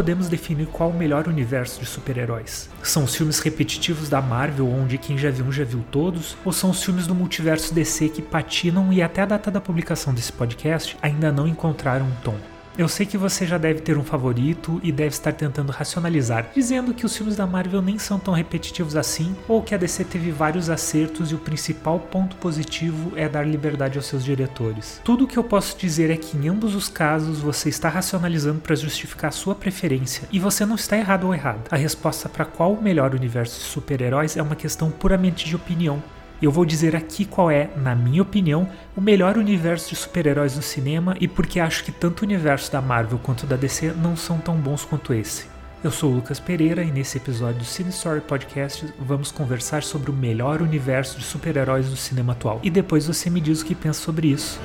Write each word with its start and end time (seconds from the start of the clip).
Podemos 0.00 0.30
definir 0.30 0.66
qual 0.68 0.88
o 0.88 0.96
melhor 0.96 1.28
universo 1.28 1.78
de 1.78 1.84
super-heróis? 1.84 2.70
São 2.82 3.04
os 3.04 3.14
filmes 3.14 3.38
repetitivos 3.38 4.08
da 4.08 4.22
Marvel, 4.22 4.66
onde 4.66 4.96
quem 4.96 5.18
já 5.18 5.30
viu 5.30 5.44
um 5.44 5.52
já 5.52 5.62
viu 5.62 5.84
todos? 5.90 6.38
Ou 6.42 6.54
são 6.54 6.70
os 6.70 6.82
filmes 6.82 7.06
do 7.06 7.14
multiverso 7.14 7.74
DC 7.74 8.08
que 8.08 8.22
patinam 8.22 8.90
e 8.90 9.02
até 9.02 9.20
a 9.20 9.26
data 9.26 9.50
da 9.50 9.60
publicação 9.60 10.14
desse 10.14 10.32
podcast 10.32 10.96
ainda 11.02 11.30
não 11.30 11.46
encontraram 11.46 12.06
um 12.06 12.14
tom? 12.24 12.49
Eu 12.78 12.88
sei 12.88 13.04
que 13.04 13.18
você 13.18 13.46
já 13.46 13.58
deve 13.58 13.80
ter 13.80 13.98
um 13.98 14.04
favorito 14.04 14.80
e 14.82 14.92
deve 14.92 15.10
estar 15.10 15.32
tentando 15.32 15.72
racionalizar, 15.72 16.50
dizendo 16.54 16.94
que 16.94 17.04
os 17.04 17.16
filmes 17.16 17.36
da 17.36 17.46
Marvel 17.46 17.82
nem 17.82 17.98
são 17.98 18.18
tão 18.18 18.32
repetitivos 18.32 18.96
assim, 18.96 19.36
ou 19.48 19.62
que 19.62 19.74
a 19.74 19.78
DC 19.78 20.04
teve 20.04 20.30
vários 20.30 20.70
acertos 20.70 21.30
e 21.30 21.34
o 21.34 21.38
principal 21.38 21.98
ponto 21.98 22.36
positivo 22.36 23.12
é 23.16 23.28
dar 23.28 23.46
liberdade 23.46 23.98
aos 23.98 24.06
seus 24.06 24.24
diretores. 24.24 25.00
Tudo 25.04 25.24
o 25.24 25.26
que 25.26 25.36
eu 25.36 25.44
posso 25.44 25.76
dizer 25.76 26.10
é 26.10 26.16
que 26.16 26.36
em 26.36 26.48
ambos 26.48 26.74
os 26.74 26.88
casos 26.88 27.40
você 27.40 27.68
está 27.68 27.88
racionalizando 27.88 28.60
para 28.60 28.76
justificar 28.76 29.32
sua 29.32 29.54
preferência, 29.54 30.28
e 30.32 30.38
você 30.38 30.64
não 30.64 30.76
está 30.76 30.96
errado 30.96 31.24
ou 31.24 31.34
errado. 31.34 31.68
A 31.70 31.76
resposta 31.76 32.28
para 32.28 32.44
qual 32.44 32.72
o 32.72 32.82
melhor 32.82 33.14
universo 33.14 33.58
de 33.58 33.66
super-heróis 33.66 34.36
é 34.36 34.42
uma 34.42 34.56
questão 34.56 34.90
puramente 34.90 35.44
de 35.44 35.56
opinião, 35.56 36.02
eu 36.46 36.50
vou 36.50 36.64
dizer 36.64 36.96
aqui 36.96 37.24
qual 37.24 37.50
é, 37.50 37.70
na 37.76 37.94
minha 37.94 38.22
opinião, 38.22 38.68
o 38.96 39.00
melhor 39.00 39.36
universo 39.36 39.90
de 39.90 39.96
super-heróis 39.96 40.54
do 40.54 40.62
cinema 40.62 41.16
e 41.20 41.28
porque 41.28 41.60
acho 41.60 41.84
que 41.84 41.92
tanto 41.92 42.22
o 42.22 42.24
universo 42.24 42.72
da 42.72 42.80
Marvel 42.80 43.18
quanto 43.22 43.46
da 43.46 43.56
DC 43.56 43.92
não 43.92 44.16
são 44.16 44.38
tão 44.38 44.56
bons 44.56 44.84
quanto 44.84 45.12
esse. 45.12 45.46
Eu 45.82 45.90
sou 45.90 46.10
o 46.10 46.14
Lucas 46.14 46.38
Pereira 46.38 46.82
e 46.82 46.90
nesse 46.90 47.16
episódio 47.16 47.60
do 47.60 47.64
Cine 47.64 47.88
Story 47.88 48.20
Podcast 48.20 48.86
vamos 48.98 49.30
conversar 49.30 49.82
sobre 49.82 50.10
o 50.10 50.14
melhor 50.14 50.60
universo 50.60 51.18
de 51.18 51.24
super-heróis 51.24 51.88
do 51.88 51.96
cinema 51.96 52.32
atual. 52.32 52.60
E 52.62 52.70
depois 52.70 53.06
você 53.06 53.30
me 53.30 53.40
diz 53.40 53.62
o 53.62 53.64
que 53.64 53.74
pensa 53.74 54.00
sobre 54.00 54.28
isso. 54.28 54.60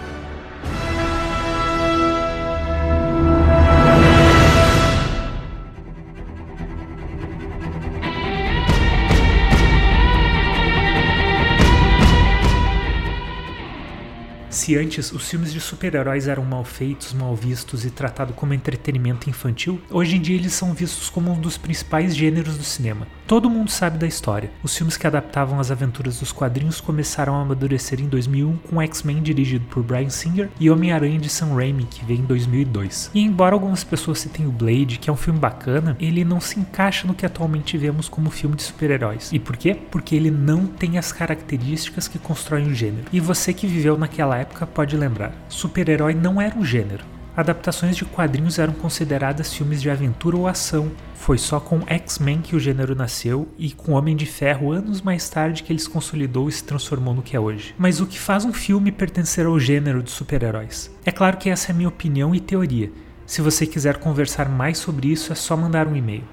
Se 14.66 14.76
antes 14.76 15.12
os 15.12 15.30
filmes 15.30 15.54
de 15.54 15.62
super-heróis 15.62 16.28
eram 16.28 16.44
mal 16.44 16.66
feitos, 16.66 17.14
mal 17.14 17.36
vistos 17.36 17.86
e 17.86 17.92
tratados 17.92 18.36
como 18.36 18.52
entretenimento 18.52 19.30
infantil, 19.30 19.80
hoje 19.92 20.16
em 20.16 20.20
dia 20.20 20.36
eles 20.36 20.54
são 20.54 20.74
vistos 20.74 21.08
como 21.08 21.32
um 21.32 21.40
dos 21.40 21.56
principais 21.56 22.16
gêneros 22.16 22.58
do 22.58 22.64
cinema. 22.64 23.08
Todo 23.28 23.50
mundo 23.50 23.72
sabe 23.72 23.98
da 23.98 24.06
história. 24.06 24.52
Os 24.62 24.78
filmes 24.78 24.98
que 24.98 25.08
adaptavam 25.08 25.60
as 25.60 25.72
aventuras 25.72 26.20
dos 26.20 26.32
quadrinhos 26.32 26.80
começaram 26.80 27.36
a 27.36 27.42
amadurecer 27.42 28.00
em 28.00 28.08
2001 28.08 28.58
com 28.58 28.80
X-Men 28.80 29.24
dirigido 29.24 29.66
por 29.66 29.82
Bryan 29.82 30.12
Singer 30.12 30.50
e 30.60 30.70
Homem-Aranha 30.70 31.18
de 31.18 31.28
Sam 31.28 31.56
Raimi 31.56 31.86
que 31.86 32.06
veio 32.06 32.20
em 32.20 32.26
2002. 32.26 33.10
E 33.16 33.22
embora 33.22 33.56
algumas 33.56 33.84
pessoas 33.84 34.20
citem 34.20 34.46
o 34.46 34.52
Blade, 34.52 35.00
que 35.00 35.10
é 35.10 35.14
um 35.14 35.18
filme 35.18 35.40
bacana, 35.40 35.98
ele 36.00 36.24
não 36.24 36.40
se 36.40 36.60
encaixa 36.60 37.08
no 37.08 37.16
que 37.16 37.26
atualmente 37.26 37.78
vemos 37.80 38.08
como 38.08 38.30
filme 38.30 38.56
de 38.56 38.62
super-heróis. 38.62 39.32
E 39.34 39.40
por 39.40 39.58
quê? 39.58 39.76
Porque 39.90 40.16
ele 40.16 40.30
não 40.30 40.68
tem 40.68 41.00
as 41.00 41.12
características 41.12 42.08
que 42.08 42.20
constroem 42.20 42.68
o 42.68 42.76
gênero. 42.76 43.08
E 43.12 43.20
você 43.20 43.52
que 43.54 43.66
viveu 43.66 43.98
naquela 43.98 44.38
época 44.38 44.68
pode 44.68 44.96
lembrar. 44.96 45.34
Super-herói 45.50 46.14
não 46.14 46.40
era 46.40 46.56
um 46.56 46.64
gênero. 46.64 47.15
Adaptações 47.36 47.98
de 47.98 48.06
quadrinhos 48.06 48.58
eram 48.60 48.74
consideradas 48.74 49.54
filmes 49.54 49.82
de 49.82 49.90
aventura 49.90 50.38
ou 50.38 50.48
ação. 50.48 50.90
Foi 51.16 51.38
só 51.38 51.60
com 51.60 51.82
X-Men 51.86 52.42
que 52.42 52.56
o 52.56 52.60
gênero 52.60 52.96
nasceu 52.96 53.48
e 53.58 53.72
com 53.72 53.92
Homem 53.92 54.16
de 54.16 54.26
Ferro 54.26 54.72
anos 54.72 55.02
mais 55.02 55.28
tarde 55.30 55.62
que 55.62 55.74
ele 55.74 55.80
se 55.80 55.90
consolidou 55.90 56.48
e 56.48 56.52
se 56.52 56.64
transformou 56.64 57.14
no 57.14 57.22
que 57.22 57.36
é 57.36 57.40
hoje. 57.40 57.76
Mas 57.78 58.00
o 58.00 58.06
que 58.06 58.18
faz 58.18 58.46
um 58.46 58.54
filme 58.54 58.92
pertencer 58.92 59.46
ao 59.46 59.60
gênero 59.60 60.02
de 60.02 60.12
super-heróis? 60.12 60.90
É 61.06 61.12
claro 61.12 61.36
que 61.36 61.50
essa 61.50 61.72
é 61.72 61.74
a 61.74 61.76
minha 61.76 61.90
opinião 61.90 62.34
e 62.34 62.40
teoria. 62.40 62.92
Se 63.26 63.42
você 63.42 63.66
quiser 63.66 63.98
conversar 63.98 64.48
mais 64.48 64.78
sobre 64.78 65.12
isso, 65.12 65.34
é 65.34 65.36
só 65.36 65.58
mandar 65.58 65.88
um 65.88 65.96
e-mail. 65.96 66.24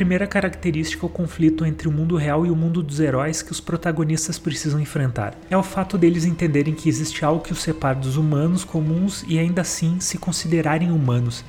Primeira 0.00 0.26
característica 0.26 1.04
é 1.04 1.06
o 1.06 1.10
conflito 1.10 1.66
entre 1.66 1.86
o 1.86 1.92
mundo 1.92 2.16
real 2.16 2.46
e 2.46 2.50
o 2.50 2.56
mundo 2.56 2.82
dos 2.82 3.00
heróis 3.00 3.42
que 3.42 3.52
os 3.52 3.60
protagonistas 3.60 4.38
precisam 4.38 4.80
enfrentar. 4.80 5.38
É 5.50 5.56
o 5.58 5.62
fato 5.62 5.98
deles 5.98 6.24
entenderem 6.24 6.74
que 6.74 6.88
existe 6.88 7.22
algo 7.22 7.42
que 7.42 7.52
os 7.52 7.60
separa 7.60 7.98
dos 7.98 8.16
humanos 8.16 8.64
comuns 8.64 9.22
e 9.28 9.38
ainda 9.38 9.60
assim 9.60 10.00
se 10.00 10.16
considerarem 10.16 10.90
humanos, 10.90 11.44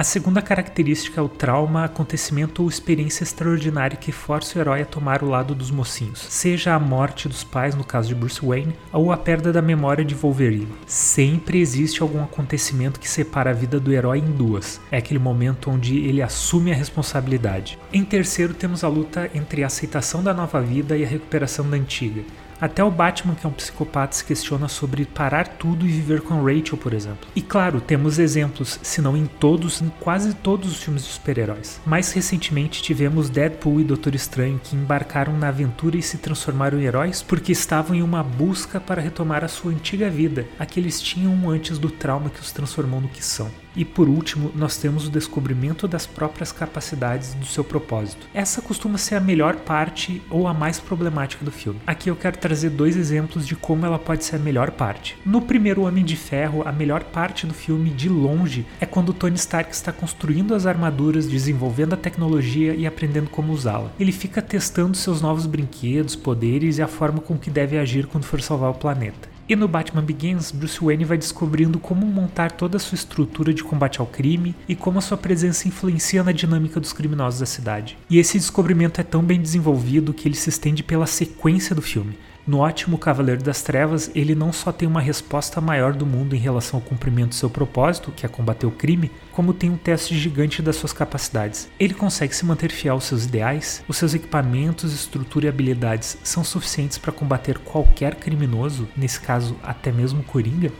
a 0.00 0.02
segunda 0.02 0.40
característica 0.40 1.20
é 1.20 1.22
o 1.22 1.28
trauma, 1.28 1.84
acontecimento 1.84 2.62
ou 2.62 2.70
experiência 2.70 3.22
extraordinária 3.22 3.98
que 3.98 4.10
força 4.10 4.56
o 4.56 4.62
herói 4.62 4.80
a 4.80 4.86
tomar 4.86 5.22
o 5.22 5.28
lado 5.28 5.54
dos 5.54 5.70
mocinhos, 5.70 6.20
seja 6.20 6.74
a 6.74 6.78
morte 6.78 7.28
dos 7.28 7.44
pais, 7.44 7.74
no 7.74 7.84
caso 7.84 8.08
de 8.08 8.14
Bruce 8.14 8.40
Wayne, 8.42 8.74
ou 8.94 9.12
a 9.12 9.16
perda 9.18 9.52
da 9.52 9.60
memória 9.60 10.02
de 10.02 10.14
Wolverine. 10.14 10.72
Sempre 10.86 11.60
existe 11.60 12.00
algum 12.00 12.24
acontecimento 12.24 12.98
que 12.98 13.06
separa 13.06 13.50
a 13.50 13.52
vida 13.52 13.78
do 13.78 13.92
herói 13.92 14.20
em 14.20 14.32
duas. 14.32 14.80
É 14.90 14.96
aquele 14.96 15.18
momento 15.18 15.70
onde 15.70 15.98
ele 15.98 16.22
assume 16.22 16.72
a 16.72 16.74
responsabilidade. 16.74 17.78
Em 17.92 18.02
terceiro, 18.02 18.54
temos 18.54 18.82
a 18.82 18.88
luta 18.88 19.30
entre 19.34 19.62
a 19.62 19.66
aceitação 19.66 20.22
da 20.22 20.32
nova 20.32 20.62
vida 20.62 20.96
e 20.96 21.04
a 21.04 21.08
recuperação 21.08 21.68
da 21.68 21.76
antiga. 21.76 22.22
Até 22.60 22.84
o 22.84 22.90
Batman, 22.90 23.34
que 23.34 23.46
é 23.46 23.48
um 23.48 23.52
psicopata, 23.52 24.16
se 24.16 24.24
questiona 24.24 24.68
sobre 24.68 25.06
parar 25.06 25.48
tudo 25.48 25.86
e 25.86 25.88
viver 25.88 26.20
com 26.20 26.42
Rachel, 26.44 26.76
por 26.76 26.92
exemplo. 26.92 27.28
E 27.34 27.40
claro, 27.40 27.80
temos 27.80 28.18
exemplos, 28.18 28.78
se 28.82 29.00
não 29.00 29.16
em 29.16 29.26
todos, 29.26 29.80
em 29.80 29.88
quase 30.00 30.34
todos 30.34 30.72
os 30.72 30.82
filmes 30.82 31.04
de 31.04 31.10
super-heróis. 31.10 31.80
Mais 31.86 32.12
recentemente 32.12 32.82
tivemos 32.82 33.30
Deadpool 33.30 33.80
e 33.80 33.84
Doutor 33.84 34.14
Estranho 34.14 34.60
que 34.62 34.76
embarcaram 34.76 35.36
na 35.36 35.48
aventura 35.48 35.96
e 35.96 36.02
se 36.02 36.18
transformaram 36.18 36.78
em 36.78 36.84
heróis 36.84 37.22
porque 37.22 37.52
estavam 37.52 37.96
em 37.96 38.02
uma 38.02 38.22
busca 38.22 38.78
para 38.78 39.00
retomar 39.00 39.44
a 39.44 39.48
sua 39.48 39.72
antiga 39.72 40.10
vida, 40.10 40.46
a 40.58 40.66
que 40.66 40.78
eles 40.78 41.00
tinham 41.00 41.48
antes 41.48 41.78
do 41.78 41.90
trauma 41.90 42.30
que 42.30 42.40
os 42.40 42.52
transformou 42.52 43.00
no 43.00 43.08
que 43.08 43.24
são. 43.24 43.50
E 43.76 43.84
por 43.84 44.08
último, 44.08 44.50
nós 44.54 44.76
temos 44.76 45.06
o 45.06 45.10
descobrimento 45.10 45.86
das 45.86 46.06
próprias 46.06 46.52
capacidades 46.52 47.34
do 47.34 47.46
seu 47.46 47.62
propósito. 47.62 48.26
Essa 48.34 48.60
costuma 48.60 48.98
ser 48.98 49.14
a 49.14 49.20
melhor 49.20 49.56
parte 49.56 50.20
ou 50.30 50.46
a 50.46 50.54
mais 50.54 50.80
problemática 50.80 51.44
do 51.44 51.52
filme. 51.52 51.80
Aqui 51.86 52.10
eu 52.10 52.16
quero 52.16 52.38
trazer 52.38 52.70
dois 52.70 52.96
exemplos 52.96 53.46
de 53.46 53.54
como 53.54 53.86
ela 53.86 53.98
pode 53.98 54.24
ser 54.24 54.36
a 54.36 54.40
melhor 54.40 54.70
parte. 54.70 55.16
No 55.24 55.42
primeiro 55.42 55.82
Homem 55.82 56.04
de 56.04 56.16
Ferro, 56.16 56.66
a 56.66 56.72
melhor 56.72 57.04
parte 57.04 57.46
do 57.46 57.54
filme, 57.54 57.90
de 57.90 58.08
longe, 58.08 58.66
é 58.80 58.86
quando 58.86 59.12
Tony 59.12 59.36
Stark 59.36 59.72
está 59.72 59.92
construindo 59.92 60.54
as 60.54 60.66
armaduras, 60.66 61.26
desenvolvendo 61.26 61.94
a 61.94 61.96
tecnologia 61.96 62.74
e 62.74 62.86
aprendendo 62.86 63.30
como 63.30 63.52
usá-la. 63.52 63.92
Ele 63.98 64.12
fica 64.12 64.42
testando 64.42 64.96
seus 64.96 65.20
novos 65.20 65.46
brinquedos, 65.46 66.16
poderes 66.16 66.78
e 66.78 66.82
a 66.82 66.88
forma 66.88 67.20
com 67.20 67.38
que 67.38 67.50
deve 67.50 67.78
agir 67.78 68.06
quando 68.06 68.24
for 68.24 68.40
salvar 68.40 68.70
o 68.70 68.74
planeta. 68.74 69.28
E 69.50 69.56
no 69.56 69.66
Batman 69.66 70.04
Begins, 70.04 70.52
Bruce 70.52 70.78
Wayne 70.80 71.04
vai 71.04 71.18
descobrindo 71.18 71.80
como 71.80 72.06
montar 72.06 72.52
toda 72.52 72.76
a 72.76 72.78
sua 72.78 72.94
estrutura 72.94 73.52
de 73.52 73.64
combate 73.64 74.00
ao 74.00 74.06
crime 74.06 74.54
e 74.68 74.76
como 74.76 75.00
a 75.00 75.00
sua 75.00 75.16
presença 75.16 75.66
influencia 75.66 76.22
na 76.22 76.30
dinâmica 76.30 76.78
dos 76.78 76.92
criminosos 76.92 77.40
da 77.40 77.46
cidade. 77.46 77.98
E 78.08 78.20
esse 78.20 78.38
descobrimento 78.38 79.00
é 79.00 79.02
tão 79.02 79.24
bem 79.24 79.42
desenvolvido 79.42 80.14
que 80.14 80.28
ele 80.28 80.36
se 80.36 80.50
estende 80.50 80.84
pela 80.84 81.04
sequência 81.04 81.74
do 81.74 81.82
filme. 81.82 82.16
No 82.50 82.58
ótimo 82.58 82.98
Cavaleiro 82.98 83.44
das 83.44 83.62
Trevas, 83.62 84.10
ele 84.12 84.34
não 84.34 84.52
só 84.52 84.72
tem 84.72 84.88
uma 84.88 85.00
resposta 85.00 85.60
maior 85.60 85.92
do 85.92 86.04
mundo 86.04 86.34
em 86.34 86.38
relação 86.40 86.80
ao 86.80 86.84
cumprimento 86.84 87.28
do 87.28 87.34
seu 87.36 87.48
propósito, 87.48 88.10
que 88.10 88.26
é 88.26 88.28
combater 88.28 88.66
o 88.66 88.72
crime, 88.72 89.08
como 89.30 89.54
tem 89.54 89.70
um 89.70 89.76
teste 89.76 90.18
gigante 90.18 90.60
das 90.60 90.74
suas 90.74 90.92
capacidades. 90.92 91.70
Ele 91.78 91.94
consegue 91.94 92.34
se 92.34 92.44
manter 92.44 92.72
fiel 92.72 92.94
aos 92.94 93.04
seus 93.04 93.24
ideais, 93.24 93.84
os 93.86 93.96
seus 93.96 94.14
equipamentos, 94.14 94.92
estrutura 94.92 95.46
e 95.46 95.48
habilidades 95.48 96.18
são 96.24 96.42
suficientes 96.42 96.98
para 96.98 97.12
combater 97.12 97.56
qualquer 97.56 98.16
criminoso, 98.16 98.88
nesse 98.96 99.20
caso 99.20 99.54
até 99.62 99.92
mesmo 99.92 100.24
Coringa? 100.24 100.72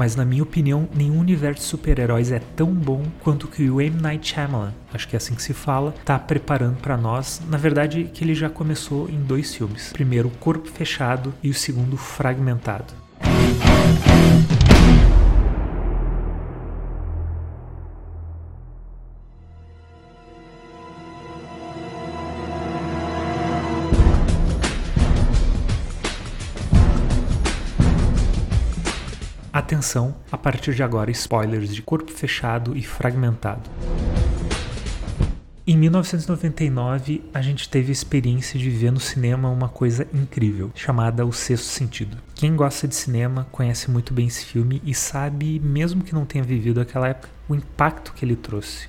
Mas 0.00 0.16
na 0.16 0.24
minha 0.24 0.42
opinião, 0.42 0.88
nenhum 0.94 1.18
universo 1.18 1.60
de 1.60 1.68
super-heróis 1.68 2.32
é 2.32 2.38
tão 2.38 2.72
bom 2.72 3.02
quanto 3.22 3.46
que 3.46 3.68
o 3.68 3.82
M. 3.82 4.00
Night 4.00 4.32
Shyamalan, 4.32 4.72
acho 4.94 5.06
que 5.06 5.14
é 5.14 5.18
assim 5.18 5.34
que 5.34 5.42
se 5.42 5.52
fala, 5.52 5.94
está 6.00 6.18
preparando 6.18 6.78
para 6.78 6.96
nós. 6.96 7.42
Na 7.50 7.58
verdade, 7.58 8.04
que 8.04 8.24
ele 8.24 8.34
já 8.34 8.48
começou 8.48 9.10
em 9.10 9.20
dois 9.20 9.54
filmes. 9.54 9.92
Primeiro, 9.92 10.30
Corpo 10.40 10.70
Fechado 10.70 11.34
e 11.42 11.50
o 11.50 11.54
segundo, 11.54 11.98
Fragmentado. 11.98 13.09
Atenção, 29.80 30.14
a 30.30 30.36
partir 30.36 30.74
de 30.74 30.82
agora, 30.82 31.10
spoilers 31.10 31.74
de 31.74 31.80
corpo 31.80 32.12
fechado 32.12 32.76
e 32.76 32.82
fragmentado. 32.82 33.62
Em 35.66 35.74
1999, 35.74 37.22
a 37.32 37.40
gente 37.40 37.66
teve 37.66 37.88
a 37.88 37.92
experiência 37.92 38.60
de 38.60 38.68
ver 38.68 38.92
no 38.92 39.00
cinema 39.00 39.48
uma 39.48 39.70
coisa 39.70 40.06
incrível, 40.12 40.70
chamada 40.74 41.24
O 41.24 41.32
Sexto 41.32 41.64
Sentido. 41.64 42.18
Quem 42.34 42.54
gosta 42.54 42.86
de 42.86 42.94
cinema 42.94 43.46
conhece 43.50 43.90
muito 43.90 44.12
bem 44.12 44.26
esse 44.26 44.44
filme 44.44 44.82
e 44.84 44.94
sabe, 44.94 45.58
mesmo 45.58 46.04
que 46.04 46.12
não 46.12 46.26
tenha 46.26 46.44
vivido 46.44 46.78
aquela 46.78 47.08
época, 47.08 47.30
o 47.48 47.54
impacto 47.54 48.12
que 48.12 48.22
ele 48.22 48.36
trouxe. 48.36 48.86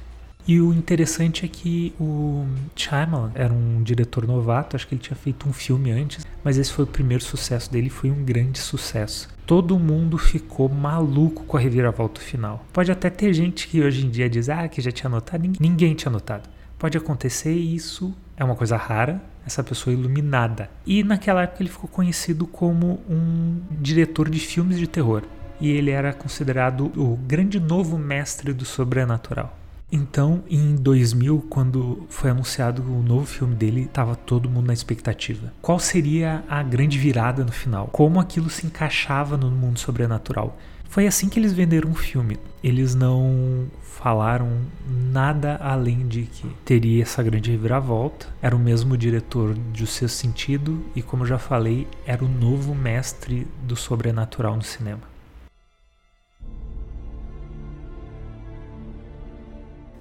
E 0.48 0.60
o 0.60 0.74
interessante 0.74 1.46
é 1.46 1.48
que 1.48 1.94
o 2.00 2.46
Shyamalan 2.76 3.32
era 3.36 3.54
um 3.54 3.84
diretor 3.84 4.26
novato, 4.26 4.76
acho 4.76 4.88
que 4.88 4.96
ele 4.96 5.02
tinha 5.02 5.16
feito 5.16 5.48
um 5.48 5.54
filme 5.54 5.92
antes, 5.92 6.26
mas 6.44 6.58
esse 6.58 6.72
foi 6.72 6.86
o 6.86 6.88
primeiro 6.88 7.24
sucesso 7.24 7.72
dele, 7.72 7.90
foi 7.90 8.10
um 8.10 8.24
grande 8.24 8.60
sucesso. 8.60 9.30
Todo 9.46 9.78
mundo 9.78 10.18
ficou 10.18 10.68
maluco 10.68 11.44
com 11.44 11.58
a 11.58 11.60
reviravolta 11.60 12.20
final. 12.22 12.66
Pode 12.74 12.92
até 12.92 13.10
ter 13.10 13.34
gente 13.34 13.68
que 13.68 13.82
hoje 13.82 14.06
em 14.06 14.10
dia 14.10 14.30
diz 14.30 14.50
ah, 14.50 14.68
que 14.68 14.82
já 14.82 14.92
tinha 14.92 15.10
notado, 15.10 15.48
ninguém 15.60 15.94
tinha 15.94 16.12
notado. 16.12 16.50
Pode 16.80 16.98
acontecer 16.98 17.54
isso 17.54 18.14
é 18.42 18.44
uma 18.44 18.56
coisa 18.56 18.76
rara, 18.76 19.22
essa 19.46 19.64
pessoa 19.64 19.94
iluminada. 19.94 20.68
E 20.84 21.04
naquela 21.04 21.44
época 21.44 21.62
ele 21.62 21.70
ficou 21.70 21.88
conhecido 21.88 22.48
como 22.48 23.00
um 23.08 23.62
diretor 23.80 24.28
de 24.30 24.40
filmes 24.40 24.80
de 24.80 24.88
terror. 24.88 25.22
E 25.60 25.70
ele 25.70 25.92
era 25.92 26.12
considerado 26.12 26.92
o 26.98 27.16
grande 27.16 27.60
novo 27.60 28.00
mestre 28.00 28.52
do 28.52 28.66
sobrenatural. 28.66 29.56
Então, 29.92 30.44
em 30.50 30.76
2000, 30.76 31.46
quando 31.50 32.06
foi 32.08 32.30
anunciado 32.30 32.82
o 32.82 33.04
novo 33.04 33.26
filme 33.26 33.56
dele, 33.56 33.82
estava 33.82 34.16
todo 34.16 34.50
mundo 34.50 34.68
na 34.68 34.74
expectativa. 34.74 35.52
Qual 35.62 35.80
seria 35.80 36.46
a 36.48 36.64
grande 36.64 36.98
virada 36.98 37.44
no 37.44 37.52
final? 37.52 37.88
Como 37.88 38.20
aquilo 38.20 38.50
se 38.50 38.66
encaixava 38.66 39.36
no 39.36 39.52
mundo 39.52 39.80
sobrenatural? 39.80 40.58
Foi 40.92 41.08
assim 41.08 41.30
que 41.30 41.40
eles 41.40 41.54
venderam 41.54 41.92
o 41.92 41.96
filme. 41.96 42.38
Eles 42.64 42.96
não 42.96 43.68
falaram 43.82 44.60
nada 44.90 45.58
além 45.62 46.08
de 46.08 46.24
que 46.24 46.48
teria 46.66 47.04
essa 47.04 47.24
grande 47.24 47.52
reviravolta. 47.52 48.28
Era 48.42 48.56
o 48.56 48.60
mesmo 48.60 48.98
diretor 48.98 49.54
de 49.72 49.84
O 49.84 49.88
Seu 49.88 50.10
Sentido 50.10 50.84
e, 50.96 51.02
como 51.02 51.24
eu 51.24 51.28
já 51.28 51.38
falei, 51.38 51.88
era 52.06 52.24
o 52.24 52.28
novo 52.28 52.76
mestre 52.76 53.48
do 53.64 53.76
sobrenatural 53.76 54.56
no 54.56 54.64
cinema. 54.64 55.11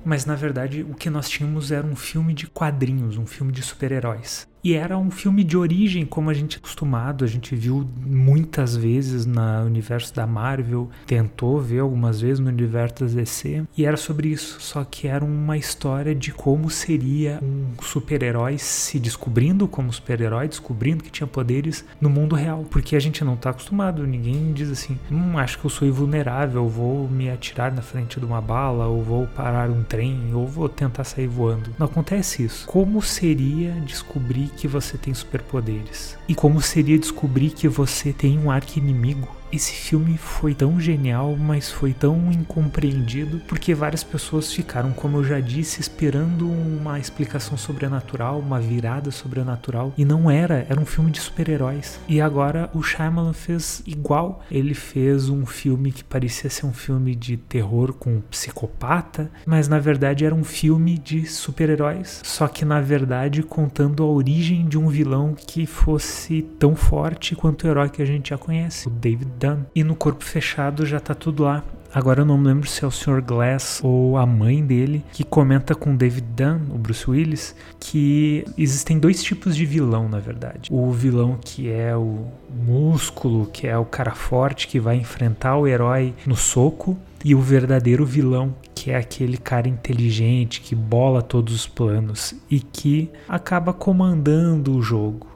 Mas 0.05 0.25
na 0.25 0.35
verdade 0.35 0.82
o 0.82 0.94
que 0.94 1.11
nós 1.11 1.29
tínhamos 1.29 1.70
era 1.70 1.87
um 1.87 1.94
filme 1.94 2.35
de 2.35 2.47
quadrinhos, 2.47 3.17
um 3.17 3.26
filme 3.26 3.52
de 3.52 3.62
super-heróis. 3.62 4.50
E 4.62 4.75
era 4.75 4.99
um 4.99 5.11
filme 5.11 5.43
de 5.43 5.57
origem, 5.57 6.05
como 6.05 6.29
a 6.29 6.35
gente 6.35 6.57
é 6.57 6.59
acostumado, 6.59 7.25
a 7.25 7.29
gente 7.29 7.55
viu 7.57 7.89
muitas 7.97 8.77
vezes 8.77 9.25
no 9.25 9.41
universo 9.65 10.15
da 10.15 10.27
Marvel, 10.27 10.91
tentou 11.07 11.61
ver 11.61 11.81
algumas 11.81 12.21
vezes 12.21 12.39
no 12.39 12.49
universo 12.49 13.05
da 13.05 13.07
DC, 13.07 13.65
e 13.77 13.87
era 13.87 13.97
sobre 13.97 14.29
isso, 14.29 14.61
só 14.61 14.85
que 14.85 15.09
era 15.09 15.25
uma 15.25 15.57
história 15.57 16.15
de 16.15 16.33
como 16.33 16.69
seria 16.69 17.39
um 17.43 17.83
super-herói 17.83 18.59
se 18.59 18.99
descobrindo 18.99 19.67
como 19.67 19.93
super-herói, 19.93 20.49
descobrindo 20.49 21.03
que 21.03 21.11
tinha 21.11 21.27
poderes 21.27 21.85
no 22.01 22.11
mundo 22.11 22.35
real, 22.35 22.65
porque 22.71 22.95
a 22.95 23.01
gente 23.01 23.25
não 23.25 23.35
está 23.35 23.51
acostumado, 23.51 24.07
ninguém 24.07 24.53
diz 24.53 24.71
assim, 24.71 24.99
hum, 25.11 25.39
acho 25.39 25.59
que 25.59 25.65
eu 25.65 25.71
sou 25.71 25.89
invulnerável, 25.89 26.69
vou 26.69 27.09
me 27.09 27.31
atirar 27.31 27.73
na 27.73 27.83
frente 27.83 28.21
de 28.21 28.27
uma 28.27 28.41
bala, 28.41 28.87
ou 28.87 29.03
vou 29.03 29.27
parar 29.27 29.71
um 29.71 29.83
trem, 29.83 30.35
ou 30.35 30.47
vou 30.47 30.69
tentar 30.69 31.05
sair 31.05 31.27
voando. 31.27 31.75
Não 31.79 31.87
acontece 31.87 32.45
isso. 32.45 32.67
Como 32.67 33.01
seria 33.01 33.73
descobrir 33.81 34.50
que 34.50 34.69
você 34.69 34.99
tem 34.99 35.14
superpoderes? 35.14 36.17
E 36.29 36.35
como 36.35 36.61
seria 36.61 36.99
descobrir 36.99 37.50
que 37.50 37.69
você 37.69 38.12
tem 38.12 38.38
um 38.38 38.50
arqui-inimigo 38.50 39.40
esse 39.52 39.73
filme 39.73 40.17
foi 40.17 40.55
tão 40.55 40.81
genial, 40.81 41.37
mas 41.37 41.70
foi 41.70 41.93
tão 41.93 42.31
incompreendido, 42.31 43.41
porque 43.49 43.75
várias 43.75 44.05
pessoas 44.05 44.52
ficaram, 44.52 44.93
como 44.93 45.19
eu 45.19 45.25
já 45.25 45.41
disse, 45.41 45.81
esperando 45.81 46.49
uma 46.49 46.99
explicação 46.99 47.56
sobrenatural, 47.56 48.38
uma 48.38 48.61
virada 48.61 49.11
sobrenatural, 49.11 49.93
e 49.97 50.05
não 50.05 50.31
era, 50.31 50.67
era 50.69 50.81
um 50.81 50.87
filme 50.87 51.11
de 51.11 51.20
super-heróis. 51.20 51.99
E 52.08 52.20
agora 52.20 52.70
o 52.75 52.82
Shyamalan 52.82 53.32
fez 53.32 53.82
igual. 53.87 54.43
Ele 54.50 54.75
fez 54.75 55.29
um 55.29 55.44
filme 55.44 55.93
que 55.93 56.05
parecia 56.05 56.49
ser 56.49 56.67
um 56.67 56.73
filme 56.73 57.14
de 57.14 57.37
terror 57.37 57.93
com 57.93 58.17
um 58.17 58.20
psicopata, 58.20 59.31
mas 59.44 59.69
na 59.69 59.79
verdade 59.79 60.25
era 60.25 60.35
um 60.35 60.44
filme 60.44 60.99
de 60.99 61.26
super-heróis, 61.26 62.20
só 62.25 62.47
que 62.47 62.64
na 62.64 62.81
verdade 62.81 63.43
contando 63.43 64.02
a 64.02 64.06
origem 64.06 64.67
de 64.69 64.79
um 64.79 64.88
vilão 64.88 65.35
que 65.35 65.67
fosse 65.67 66.43
tão 66.58 66.75
forte 66.75 67.35
quanto 67.35 67.64
o 67.64 67.69
herói 67.69 67.88
que 67.88 68.02
a 68.02 68.05
gente 68.06 68.31
já 68.31 68.38
conhece, 68.38 68.88
o 68.88 68.91
David 68.91 69.31
E 69.75 69.85
no 69.85 69.95
corpo 69.95 70.25
fechado 70.25 70.85
já 70.87 71.01
tá 71.01 71.15
tudo 71.15 71.45
lá. 71.45 71.63
Agora 71.93 72.21
eu 72.21 72.25
não 72.25 72.39
me 72.39 72.47
lembro 72.47 72.69
se 72.69 72.85
é 72.85 72.87
o 72.87 72.91
Sr. 72.91 73.21
Glass 73.21 73.81
ou 73.83 74.17
a 74.17 74.25
mãe 74.25 74.65
dele 74.65 75.05
que 75.13 75.25
comenta 75.25 75.75
com 75.75 75.97
David 75.97 76.27
Dunn, 76.37 76.73
o 76.73 76.79
Bruce 76.79 77.11
Willis, 77.11 77.55
que 77.81 78.45
existem 78.57 78.97
dois 78.97 79.23
tipos 79.23 79.57
de 79.57 79.67
vilão, 79.67 80.09
na 80.09 80.21
verdade. 80.21 80.69
O 80.71 80.93
vilão 80.93 81.37
que 81.41 81.69
é 81.69 81.97
o 81.97 82.27
músculo, 82.65 83.47
que 83.47 83.67
é 83.67 83.77
o 83.77 83.85
cara 83.85 84.13
forte 84.13 84.69
que 84.69 84.79
vai 84.79 84.97
enfrentar 84.97 85.57
o 85.57 85.67
herói 85.67 86.15
no 86.25 86.37
soco, 86.37 86.97
e 87.25 87.35
o 87.35 87.41
verdadeiro 87.41 88.07
vilão, 88.07 88.55
que 88.75 88.91
é 88.91 88.97
aquele 88.97 89.37
cara 89.37 89.69
inteligente 89.69 90.61
que 90.61 90.75
bola 90.75 91.21
todos 91.21 91.55
os 91.55 91.67
planos 91.67 92.35
e 92.51 92.61
que 92.61 93.11
acaba 93.29 93.73
comandando 93.73 94.75
o 94.75 94.83
jogo. 94.83 95.27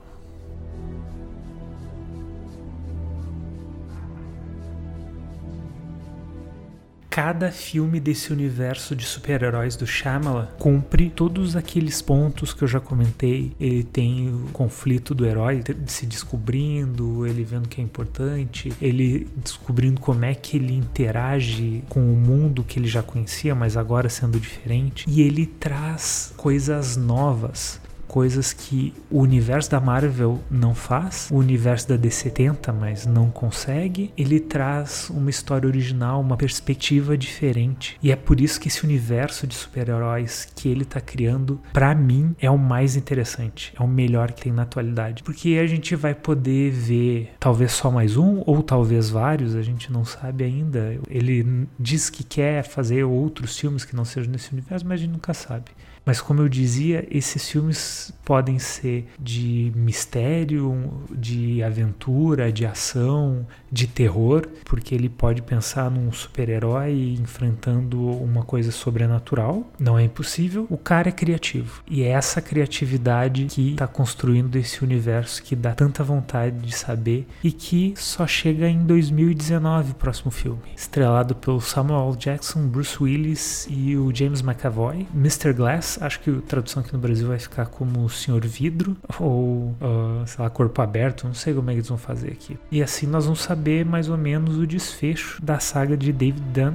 Cada 7.14 7.52
filme 7.52 8.00
desse 8.00 8.32
universo 8.32 8.96
de 8.96 9.04
super-heróis 9.04 9.76
do 9.76 9.86
Shyamalan 9.86 10.48
cumpre 10.58 11.08
todos 11.10 11.54
aqueles 11.54 12.02
pontos 12.02 12.52
que 12.52 12.64
eu 12.64 12.66
já 12.66 12.80
comentei. 12.80 13.52
Ele 13.60 13.84
tem 13.84 14.34
o 14.34 14.48
conflito 14.52 15.14
do 15.14 15.24
herói 15.24 15.62
se 15.86 16.06
descobrindo, 16.06 17.24
ele 17.24 17.44
vendo 17.44 17.68
que 17.68 17.80
é 17.80 17.84
importante, 17.84 18.72
ele 18.82 19.28
descobrindo 19.36 20.00
como 20.00 20.24
é 20.24 20.34
que 20.34 20.56
ele 20.56 20.74
interage 20.74 21.84
com 21.88 22.00
o 22.00 22.16
mundo 22.16 22.64
que 22.64 22.80
ele 22.80 22.88
já 22.88 23.00
conhecia, 23.00 23.54
mas 23.54 23.76
agora 23.76 24.08
sendo 24.08 24.40
diferente. 24.40 25.08
E 25.08 25.22
ele 25.22 25.46
traz 25.46 26.34
coisas 26.36 26.96
novas 26.96 27.80
coisas 28.14 28.52
que 28.52 28.94
o 29.10 29.18
universo 29.18 29.72
da 29.72 29.80
Marvel 29.80 30.40
não 30.48 30.72
faz, 30.72 31.28
o 31.32 31.34
universo 31.34 31.88
da 31.88 31.96
DC 31.96 32.30
tenta, 32.30 32.72
mas 32.72 33.04
não 33.04 33.28
consegue. 33.28 34.12
Ele 34.16 34.38
traz 34.38 35.10
uma 35.10 35.28
história 35.28 35.66
original, 35.66 36.20
uma 36.20 36.36
perspectiva 36.36 37.18
diferente. 37.18 37.98
E 38.00 38.12
é 38.12 38.16
por 38.16 38.40
isso 38.40 38.60
que 38.60 38.68
esse 38.68 38.84
universo 38.84 39.48
de 39.48 39.56
super-heróis 39.56 40.46
que 40.54 40.68
ele 40.68 40.84
tá 40.84 41.00
criando, 41.00 41.60
para 41.72 41.92
mim, 41.92 42.36
é 42.38 42.48
o 42.48 42.56
mais 42.56 42.94
interessante, 42.94 43.74
é 43.76 43.82
o 43.82 43.88
melhor 43.88 44.30
que 44.30 44.42
tem 44.42 44.52
na 44.52 44.62
atualidade. 44.62 45.24
Porque 45.24 45.58
a 45.60 45.66
gente 45.66 45.96
vai 45.96 46.14
poder 46.14 46.70
ver 46.70 47.32
talvez 47.40 47.72
só 47.72 47.90
mais 47.90 48.16
um 48.16 48.44
ou 48.46 48.62
talvez 48.62 49.10
vários, 49.10 49.56
a 49.56 49.62
gente 49.62 49.92
não 49.92 50.04
sabe 50.04 50.44
ainda. 50.44 51.00
Ele 51.10 51.66
diz 51.80 52.10
que 52.10 52.22
quer 52.22 52.62
fazer 52.62 53.02
outros 53.02 53.58
filmes 53.58 53.84
que 53.84 53.96
não 53.96 54.04
sejam 54.04 54.30
nesse 54.30 54.52
universo, 54.52 54.86
mas 54.86 55.00
a 55.00 55.02
gente 55.02 55.12
nunca 55.14 55.34
sabe. 55.34 55.72
Mas 56.04 56.20
como 56.20 56.42
eu 56.42 56.48
dizia, 56.48 57.06
esses 57.10 57.48
filmes 57.48 58.12
podem 58.24 58.58
ser 58.58 59.08
de 59.18 59.72
mistério, 59.74 60.92
de 61.10 61.62
aventura, 61.62 62.52
de 62.52 62.66
ação, 62.66 63.46
de 63.70 63.86
terror, 63.86 64.46
porque 64.64 64.94
ele 64.94 65.08
pode 65.08 65.42
pensar 65.42 65.90
num 65.90 66.12
super-herói 66.12 67.16
enfrentando 67.20 68.06
uma 68.06 68.42
coisa 68.42 68.70
sobrenatural. 68.70 69.66
Não 69.78 69.98
é 69.98 70.04
impossível. 70.04 70.66
O 70.70 70.76
cara 70.76 71.08
é 71.08 71.12
criativo. 71.12 71.82
E 71.88 72.02
é 72.02 72.08
essa 72.08 72.40
criatividade 72.40 73.46
que 73.46 73.72
está 73.72 73.86
construindo 73.86 74.56
esse 74.56 74.84
universo 74.84 75.42
que 75.42 75.56
dá 75.56 75.74
tanta 75.74 76.04
vontade 76.04 76.58
de 76.58 76.74
saber 76.74 77.26
e 77.42 77.50
que 77.50 77.94
só 77.96 78.26
chega 78.26 78.68
em 78.68 78.84
2019, 78.84 79.92
o 79.92 79.94
próximo 79.94 80.30
filme. 80.30 80.60
Estrelado 80.76 81.34
pelo 81.34 81.60
Samuel 81.60 82.14
Jackson, 82.16 82.66
Bruce 82.68 83.02
Willis 83.02 83.66
e 83.70 83.96
o 83.96 84.14
James 84.14 84.40
McAvoy. 84.40 85.06
Mr. 85.14 85.52
Glass 85.52 85.93
Acho 86.00 86.20
que 86.20 86.30
a 86.30 86.40
tradução 86.40 86.82
aqui 86.82 86.92
no 86.92 86.98
Brasil 86.98 87.28
vai 87.28 87.38
ficar 87.38 87.66
como 87.66 88.08
Senhor 88.08 88.44
Vidro 88.46 88.96
ou, 89.18 89.74
uh, 89.80 90.26
sei 90.26 90.42
lá, 90.42 90.50
Corpo 90.50 90.80
Aberto. 90.82 91.26
Não 91.26 91.34
sei 91.34 91.54
como 91.54 91.70
é 91.70 91.72
que 91.72 91.78
eles 91.78 91.88
vão 91.88 91.98
fazer 91.98 92.28
aqui. 92.28 92.58
E 92.70 92.82
assim 92.82 93.06
nós 93.06 93.24
vamos 93.24 93.42
saber 93.42 93.84
mais 93.84 94.08
ou 94.08 94.16
menos 94.16 94.56
o 94.56 94.66
desfecho 94.66 95.42
da 95.42 95.58
saga 95.58 95.96
de 95.96 96.12
David 96.12 96.42
Dunn 96.52 96.74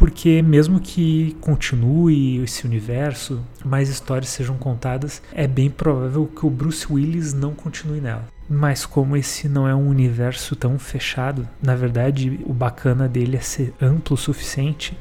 porque 0.00 0.40
mesmo 0.40 0.80
que 0.80 1.36
continue 1.42 2.42
esse 2.42 2.64
universo, 2.64 3.44
mais 3.62 3.90
histórias 3.90 4.30
sejam 4.30 4.56
contadas, 4.56 5.20
é 5.30 5.46
bem 5.46 5.68
provável 5.68 6.26
que 6.26 6.46
o 6.46 6.48
Bruce 6.48 6.90
Willis 6.90 7.34
não 7.34 7.52
continue 7.52 8.00
nela. 8.00 8.24
Mas 8.48 8.86
como 8.86 9.14
esse 9.14 9.46
não 9.46 9.68
é 9.68 9.74
um 9.74 9.86
universo 9.86 10.56
tão 10.56 10.78
fechado, 10.78 11.46
na 11.62 11.76
verdade 11.76 12.40
o 12.46 12.54
bacana 12.54 13.06
dele 13.06 13.36
é 13.36 13.40
ser 13.40 13.74
amplo 13.78 14.14
o 14.14 14.16
suficiente 14.16 14.96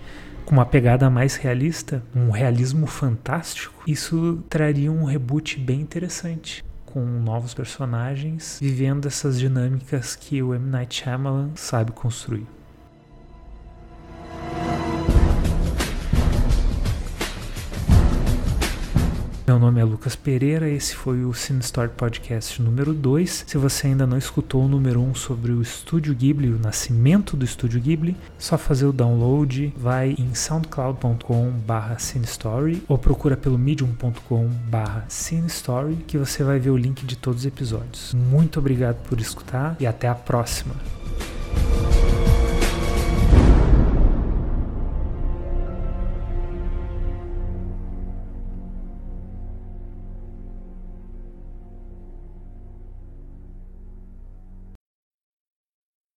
com 0.49 0.55
uma 0.55 0.65
pegada 0.65 1.11
mais 1.11 1.35
realista, 1.35 2.01
um 2.15 2.31
realismo 2.31 2.87
fantástico, 2.87 3.83
isso 3.85 4.43
traria 4.49 4.91
um 4.91 5.03
reboot 5.03 5.59
bem 5.59 5.79
interessante 5.79 6.65
com 6.87 7.05
novos 7.05 7.53
personagens 7.53 8.57
vivendo 8.59 9.07
essas 9.07 9.37
dinâmicas 9.37 10.15
que 10.15 10.41
o 10.41 10.55
M. 10.55 10.67
Night 10.71 11.03
Shyamalan 11.03 11.51
sabe 11.53 11.91
construir. 11.91 12.47
Meu 19.49 19.57
nome 19.57 19.81
é 19.81 19.83
Lucas 19.83 20.15
Pereira, 20.15 20.69
esse 20.69 20.95
foi 20.95 21.25
o 21.25 21.33
Cine 21.33 21.61
Story 21.61 21.89
Podcast 21.89 22.61
número 22.61 22.93
2. 22.93 23.45
Se 23.47 23.57
você 23.57 23.87
ainda 23.87 24.05
não 24.05 24.15
escutou 24.15 24.63
o 24.63 24.67
número 24.67 25.01
1 25.01 25.09
um 25.09 25.15
sobre 25.15 25.51
o 25.51 25.59
Estúdio 25.59 26.13
Ghibli, 26.13 26.51
o 26.51 26.59
nascimento 26.59 27.35
do 27.35 27.43
Estúdio 27.43 27.81
Ghibli, 27.81 28.15
só 28.37 28.59
fazer 28.59 28.85
o 28.85 28.93
download, 28.93 29.73
vai 29.75 30.15
em 30.19 30.35
soundcloud.com 30.35 31.49
barra 31.65 31.97
cinestory 31.97 32.83
ou 32.87 32.95
procura 32.95 33.35
pelo 33.35 33.57
medium.com 33.57 34.47
barra 34.69 35.05
cinestory 35.09 35.95
que 36.05 36.19
você 36.19 36.43
vai 36.43 36.59
ver 36.59 36.69
o 36.69 36.77
link 36.77 37.03
de 37.03 37.17
todos 37.17 37.39
os 37.39 37.47
episódios. 37.47 38.13
Muito 38.13 38.59
obrigado 38.59 38.97
por 39.07 39.19
escutar 39.19 39.75
e 39.79 39.87
até 39.87 40.07
a 40.07 40.13
próxima! 40.13 40.98